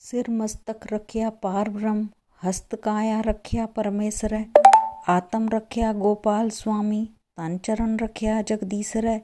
सिर 0.00 0.30
मस्तक 0.30 0.80
रखिया 0.92 1.30
पार 1.30 1.68
ब्रह्म, 1.70 2.08
हस्त 2.44 2.74
काया 2.74 3.20
रखिया 3.20 3.66
परमेश्वर, 3.66 4.46
आत्म 5.08 5.48
रखिया 5.48 5.92
गोपाल 5.92 6.50
स्वामी, 6.50 7.10
तन 7.36 7.58
चरण 7.58 7.98
रखिया 7.98 8.42
जगदीशर 8.42 9.20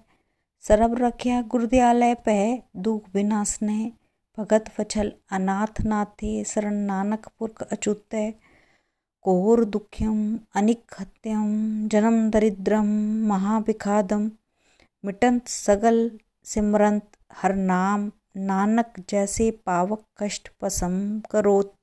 सरब 0.60 0.94
रखिया 0.98 1.42
गुरुदयालय 1.42 2.14
पह 2.14 2.62
दुख 2.76 3.02
विनाशने 3.14 3.92
भगत 4.38 4.68
फछल 4.68 5.12
अनाथ 5.30 5.80
नाथे, 5.80 6.44
शरण 6.44 6.74
नानक 6.74 7.28
पुरख 7.38 7.62
अच्युत 7.62 8.34
कोर 9.22 9.64
दुख्यम, 9.64 10.38
अनिक 10.54 10.84
हत्यम, 11.00 11.88
जन्म 11.88 12.30
दरिद्रम 12.30 12.86
महाविखादम 13.26 14.30
मिटंत 15.04 15.48
सगल 15.48 16.10
सिमरंत 16.44 17.10
हर 17.32 17.54
नाम 17.54 18.10
नानक 18.36 18.92
जैसे 19.08 19.50
पावक 19.50 20.04
कष्ट 20.18 20.48
पसम 20.60 21.22
करोत। 21.30 21.74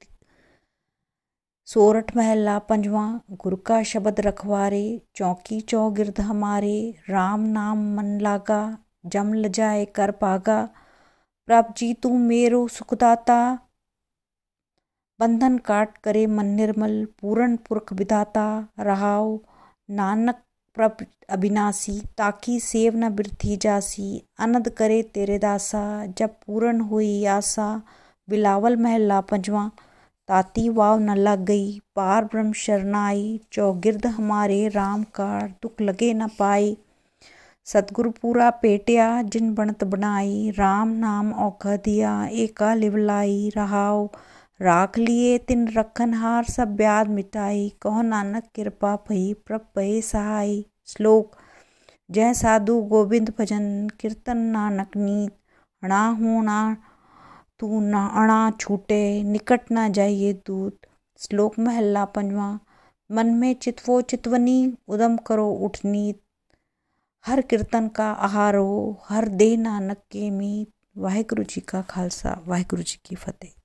सोरठ 1.65 2.17
महला 2.17 2.59
पंजवा, 2.59 3.21
गुरु 3.31 3.57
का 3.57 3.83
शब्द 3.83 4.19
रखवारे, 4.19 5.01
चौकी 5.15 5.61
चौ 5.61 5.89
चौगिर्द 5.89 6.21
हमारे, 6.21 6.95
राम 7.09 7.39
नाम 7.39 7.95
मन 7.95 8.19
लागा, 8.21 8.77
जम 9.05 9.33
ल 9.33 9.47
जाए 9.47 9.85
कर 9.85 10.11
पागा। 10.11 10.69
प्रभ 11.45 11.73
जी 11.77 11.93
तू 11.93 12.17
मेरो 12.17 12.67
सुखदाता, 12.67 13.59
बंधन 15.19 15.57
काट 15.57 15.97
करे 15.97 16.27
मन 16.27 16.45
निर्मल 16.45 17.07
पूर्ण 17.21 17.57
पुरख 17.57 17.93
विधाता, 17.93 18.67
रहाओ। 18.79 19.39
नानक 19.89 20.43
प्रभ 20.77 21.05
अविनाशी 21.29 21.99
ताकि 22.17 22.59
सेव 22.59 22.95
न 22.97 23.09
बिरथी 23.15 23.55
जासी 23.63 24.07
अनद 24.45 24.69
करे 24.77 25.01
तेरे 25.13 25.37
दासा 25.39 25.83
जब 26.17 26.35
पूर्ण 26.45 26.79
हुई 26.91 27.13
आशा 27.33 27.67
बिलावल 28.27 28.75
महला 28.83 29.19
पंजवा 29.31 29.67
ताती 30.29 30.67
वाव 30.69 30.99
न 30.99 31.15
लग 31.17 31.43
गई 31.45 31.67
पार 31.95 32.25
ब्रह्म 32.25 32.51
शरणाई 32.63 33.39
चौगिर्द 33.53 34.05
हमारे 34.17 34.67
राम 34.75 35.03
का 35.15 35.29
दुख 35.63 35.81
लगे 35.81 36.13
न 36.13 36.27
पाई 36.39 36.75
सतगुरु 37.67 38.09
पूरा 38.21 38.49
पेटिया 38.61 39.07
जिन 39.33 39.53
बनत 39.55 39.83
बनाई 39.93 40.51
राम 40.57 40.89
नाम 40.99 41.31
औखा 41.47 41.75
दिया 41.85 42.13
एका 42.43 42.73
लिवलाई 42.75 43.49
रहाओ 43.55 44.05
राख 44.59 44.97
लिए 44.97 45.37
तिन 45.47 45.67
रखन 45.77 46.13
हार 46.13 46.43
सब 46.49 46.75
ब्याद 46.75 47.09
मिटाई 47.11 47.71
कहो 47.81 48.01
नानक 48.11 48.43
कृपा 48.55 48.95
भई 49.09 49.33
प्रभ 49.47 49.65
भय 49.77 49.99
सहाय 50.01 50.61
श्लोक। 50.85 51.35
जय 52.11 52.33
साधु 52.33 52.81
गोविंद 52.81 53.33
भजन 53.39 53.89
कीर्तन 53.99 54.37
नानक 54.37 54.97
नीत। 54.97 55.35
अणा 55.83 56.07
होना 56.07 56.77
तू 57.59 57.79
ना 57.81 58.07
अणा 58.07 58.51
छूटे, 58.59 59.23
निकट 59.23 59.71
ना 59.71 59.89
जाइए 59.89 60.33
दूत। 60.33 60.79
श्लोक 61.19 61.59
महला 61.59 62.05
पंजवा। 62.05 62.59
मन 63.11 63.27
में 63.27 63.55
चितवो 63.55 64.01
चितवनी, 64.01 64.77
उदम 64.87 65.17
करो 65.17 65.51
उठनीत 65.51 66.21
हर 67.25 67.41
कीर्तन 67.41 67.87
का 67.87 68.11
आहार 68.11 68.55
हो 68.55 69.01
हर 69.09 69.27
दे 69.27 69.57
नानक 69.57 69.97
के 69.97 70.29
मीत। 70.29 70.97
वाहिगुरु 70.97 71.43
जी 71.43 71.61
का 71.61 71.81
खालसा, 71.81 72.43
वाहिगुरु 72.47 72.83
जी 72.83 72.99
की 73.05 73.15
फतेह। 73.15 73.53